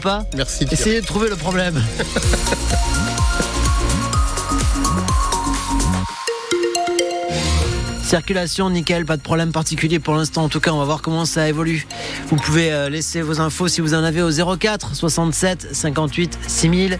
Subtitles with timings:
[0.00, 0.64] pas Merci.
[0.64, 0.80] Pierre.
[0.80, 1.82] Essayez de trouver le problème.
[8.02, 10.44] Circulation, nickel, pas de problème particulier pour l'instant.
[10.44, 11.86] En tout cas, on va voir comment ça évolue.
[12.28, 16.98] Vous pouvez euh, laisser vos infos si vous en avez au 04 67 58 6000.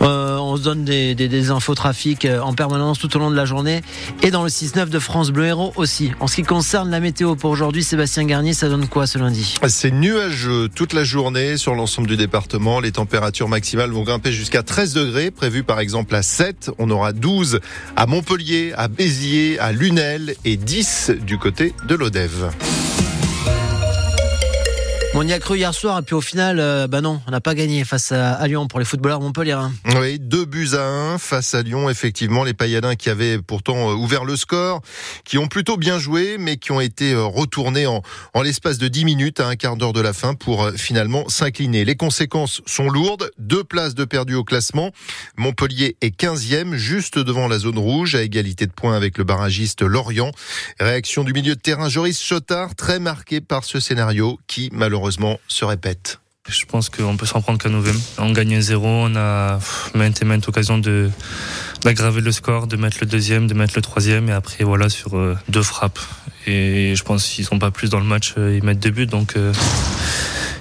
[0.00, 0.17] Euh,
[0.48, 3.82] on se donne des, infos trafic euh, en permanence tout au long de la journée
[4.22, 6.12] et dans le 6-9 de France Bleu Héros aussi.
[6.20, 9.56] En ce qui concerne la météo pour aujourd'hui, Sébastien Garnier, ça donne quoi ce lundi?
[9.68, 12.80] C'est nuageux toute la journée sur l'ensemble du département.
[12.80, 16.70] Les températures maximales vont grimper jusqu'à 13 degrés, prévu par exemple à 7.
[16.78, 17.60] On aura 12
[17.96, 22.50] à Montpellier, à Béziers, à Lunel et 10 du côté de l'Odève.
[25.14, 27.40] On y a cru hier soir et puis au final, euh, bah non, on n'a
[27.40, 29.52] pas gagné face à, Lyon pour les footballeurs Montpellier.
[29.52, 29.72] Hein.
[29.96, 31.88] Oui, deux buts à un face à Lyon.
[31.88, 34.82] Effectivement, les Payadins qui avaient pourtant euh, ouvert le score,
[35.24, 38.02] qui ont plutôt bien joué, mais qui ont été euh, retournés en,
[38.34, 41.86] en l'espace de 10 minutes à un quart d'heure de la fin pour finalement s'incliner.
[41.86, 43.30] Les conséquences sont lourdes.
[43.38, 44.92] Deux places de perdu au classement.
[45.36, 49.80] Montpellier est 15e, juste devant la zone rouge, à égalité de points avec le barragiste
[49.80, 50.32] Lorient.
[50.78, 54.97] Réaction du milieu de terrain Joris Chotard, très marqué par ce scénario qui, malheureusement,
[55.48, 56.20] se répète.
[56.48, 58.00] Je pense qu'on peut s'en prendre qu'à nous-mêmes.
[58.16, 59.58] On gagne un zéro, on a
[59.94, 60.80] maintes et maintes occasions
[61.82, 65.18] d'aggraver le score, de mettre le deuxième, de mettre le troisième, et après voilà sur
[65.18, 66.00] euh, deux frappes.
[66.46, 69.06] Et je pense qu'ils sont pas plus dans le match, euh, ils mettent deux buts,
[69.06, 69.52] donc euh,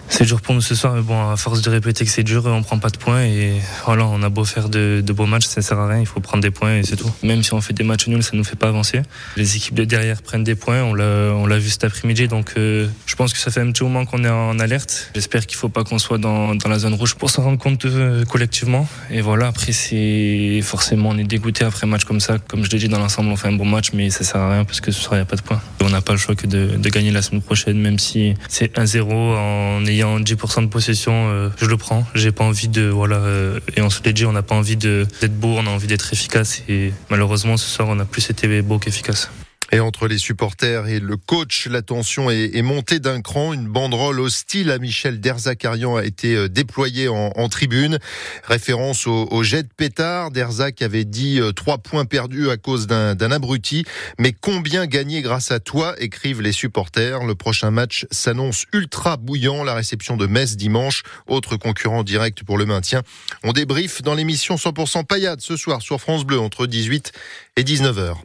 [0.10, 0.94] c'est dur pour nous ce soir.
[0.94, 3.54] Mais bon, à force de répéter que c'est dur, on prend pas de points, et
[3.86, 6.00] voilà, on a beau faire de, beaux matchs, ça sert à rien.
[6.00, 7.12] Il faut prendre des points et c'est tout.
[7.24, 9.02] Même si on fait des matchs nuls, ça nous fait pas avancer.
[9.36, 13.16] Les équipes de derrière prennent des points, on l'a vu cet après-midi, donc euh, je
[13.16, 15.12] pense que ça fait un petit moment qu'on est en alerte.
[15.16, 18.26] J'espère qu'il faut pas qu'on soit dans, la zone rouge pour s'en rendre compte euh,
[18.26, 18.88] collectivement.
[19.10, 22.38] Et voilà, après c'est forcément on est dégoûté après un match comme ça.
[22.40, 24.52] Comme je l'ai dit dans l'ensemble, on fait un bon match, mais ça sert à
[24.52, 25.62] rien parce que ce soir il y a pas de points.
[25.82, 28.78] On n'a pas le choix que de, de gagner la semaine prochaine, même si c'est
[28.78, 32.06] 1-0 en ayant 10% de possession, euh, je le prends.
[32.16, 34.78] J'ai pas envie de voilà euh, et on se l'est dit, on n'a pas envie
[34.78, 38.62] d'être beau, on a envie d'être efficace et malheureusement ce soir on a plus été
[38.62, 39.30] beau qu'efficace.
[39.74, 43.52] Et entre les supporters et le coach, la tension est, montée d'un cran.
[43.52, 48.00] Une banderole hostile à Michel Derzakarian a été euh, déployée en, tribune.
[48.46, 50.32] Référence au, jet de pétard.
[50.32, 53.84] Derzac avait dit euh, trois points perdus à cause d'un abruti.
[54.18, 57.26] Mais combien gagné grâce à toi écrivent les supporters.
[57.26, 59.66] Le prochain match s'annonce ultra bouillant.
[59.66, 61.04] La réception de Metz dimanche.
[61.28, 63.02] Autre concurrent direct pour le maintien.
[63.44, 67.12] On débrief dans l'émission 100% paillade ce soir sur France Bleu entre 18
[67.58, 68.16] et 19h.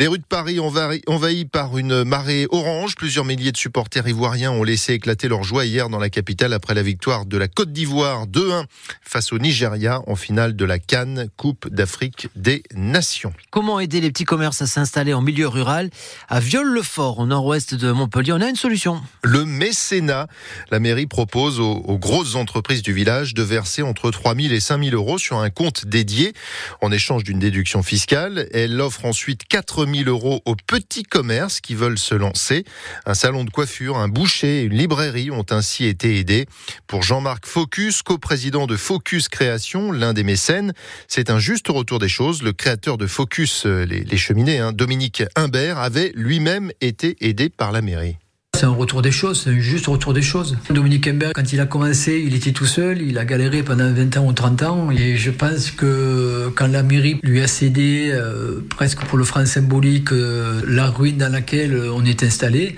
[0.00, 0.58] Les rues de Paris
[1.06, 2.94] envahies par une marée orange.
[2.96, 6.74] Plusieurs milliers de supporters ivoiriens ont laissé éclater leur joie hier dans la capitale après
[6.74, 8.64] la victoire de la Côte d'Ivoire 2-1
[9.02, 13.32] face au Nigeria en finale de la Cannes Coupe d'Afrique des Nations.
[13.50, 15.90] Comment aider les petits commerces à s'installer en milieu rural
[16.28, 19.00] À Viol-le-Fort, au nord-ouest de Montpellier, on a une solution.
[19.22, 20.26] Le mécénat.
[20.70, 24.60] La mairie propose aux, aux grosses entreprises du village de verser entre 3 000 et
[24.60, 26.32] 5 000 euros sur un compte dédié
[26.80, 28.48] en échange d'une déduction fiscale.
[28.52, 32.64] Elle offre ensuite 4 000 euros aux petits commerces qui veulent se lancer.
[33.06, 36.46] Un salon de coiffure, un boucher une librairie ont ainsi été aidés.
[36.86, 40.72] Pour Jean-Marc Focus, coprésident de Focus Création, l'un des mécènes,
[41.08, 42.42] c'est un juste retour des choses.
[42.42, 47.72] Le créateur de Focus, les, les cheminées, hein, Dominique Imbert, avait lui-même été aidé par
[47.72, 48.16] la mairie.
[48.62, 50.56] C'est un retour des choses, c'est un juste retour des choses.
[50.70, 54.18] Dominique Imbert, quand il a commencé, il était tout seul, il a galéré pendant 20
[54.18, 58.60] ans ou 30 ans, et je pense que quand la mairie lui a cédé, euh,
[58.70, 62.76] presque pour le franc symbolique, euh, la ruine dans laquelle on est installé,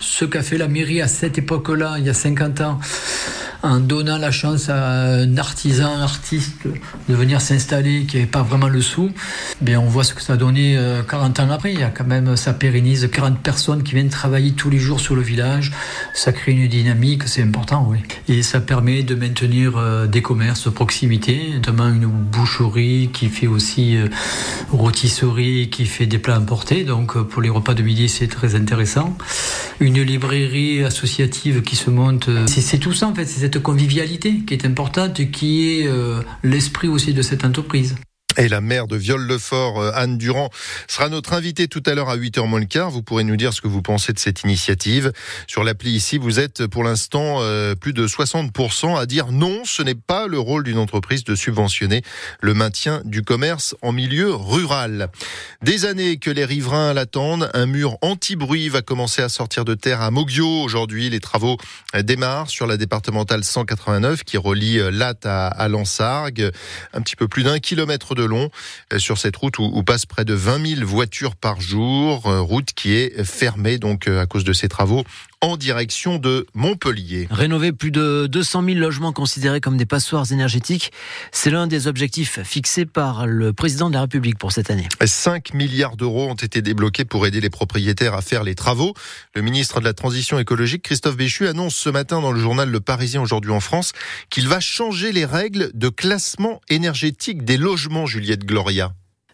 [0.00, 2.80] ce qu'a fait la mairie à cette époque-là, il y a 50 ans,
[3.62, 6.66] en donnant la chance à un artisan, artiste
[7.10, 9.10] de venir s'installer qui n'avait pas vraiment le sou,
[9.60, 11.74] bien on voit ce que ça a donné 40 ans après.
[11.74, 14.98] Il y a quand même, ça pérennise 40 personnes qui viennent travailler tous les jours
[14.98, 15.72] sur le village.
[16.14, 17.98] Ça crée une dynamique, c'est important, oui.
[18.28, 23.98] Et ça permet de maintenir des commerces de proximité, notamment une boucherie qui fait aussi
[24.72, 26.84] rôtisserie, qui fait des plats importés.
[26.84, 29.18] Donc pour les repas de midi, c'est très intéressant.
[29.98, 34.64] Librairie associative qui se monte, c'est tout ça en fait, c'est cette convivialité qui est
[34.64, 37.96] importante, qui est euh, l'esprit aussi de cette entreprise.
[38.36, 40.50] Et la maire de Viol-le-Fort, Anne Durand,
[40.86, 42.88] sera notre invitée tout à l'heure à 8h moins le quart.
[42.90, 45.12] Vous pourrez nous dire ce que vous pensez de cette initiative.
[45.48, 49.82] Sur l'appli ici, vous êtes pour l'instant euh, plus de 60% à dire non, ce
[49.82, 52.02] n'est pas le rôle d'une entreprise de subventionner
[52.40, 55.10] le maintien du commerce en milieu rural.
[55.62, 60.02] Des années que les riverains l'attendent, un mur anti-bruit va commencer à sortir de terre
[60.02, 60.62] à Moggio.
[60.62, 61.56] Aujourd'hui, les travaux
[61.94, 66.50] démarrent sur la départementale 189 qui relie Latte à, à Lansargues.
[66.94, 68.50] Un petit peu plus d'un kilomètre de long
[68.98, 73.24] sur cette route où, passent près de 20 000 voitures par jour, route qui est
[73.24, 75.04] fermée donc à cause de ces travaux
[75.42, 77.26] en direction de Montpellier.
[77.30, 80.92] Rénover plus de 200 000 logements considérés comme des passoires énergétiques,
[81.32, 84.86] c'est l'un des objectifs fixés par le président de la République pour cette année.
[85.02, 88.92] 5 milliards d'euros ont été débloqués pour aider les propriétaires à faire les travaux.
[89.34, 92.80] Le ministre de la Transition écologique, Christophe Béchu, annonce ce matin dans le journal Le
[92.80, 93.92] Parisien aujourd'hui en France
[94.28, 98.92] qu'il va changer les règles de classement énergétique des logements, Juliette Gloria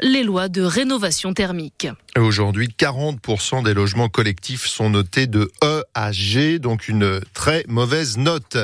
[0.00, 1.88] les lois de rénovation thermique.
[2.16, 8.16] Aujourd'hui, 40% des logements collectifs sont notés de E à G, donc une très mauvaise
[8.16, 8.56] note.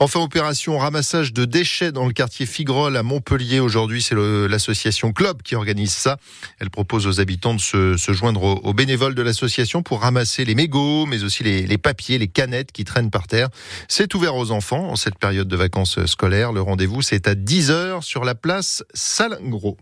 [0.00, 3.60] Enfin, opération ramassage de déchets dans le quartier Figrol à Montpellier.
[3.60, 6.16] Aujourd'hui, c'est l'association Club qui organise ça.
[6.58, 11.06] Elle propose aux habitants de se, joindre aux, bénévoles de l'association pour ramasser les mégots,
[11.06, 13.48] mais aussi les, les papiers, les canettes qui traînent par terre.
[13.86, 16.52] C'est ouvert aux enfants en cette période de vacances scolaires.
[16.52, 19.76] Le rendez-vous, c'est à 10h sur la place Salingro.